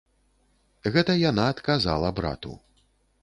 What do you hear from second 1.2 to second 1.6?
яна